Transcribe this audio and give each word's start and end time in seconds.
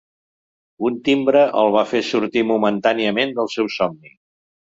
Un 0.87 0.95
timbre 1.09 1.43
el 1.63 1.69
va 1.75 1.83
fer 1.91 2.01
sortir 2.09 2.43
momentàniament 2.53 3.37
del 3.41 3.51
seu 3.57 3.69
somni. 3.77 4.15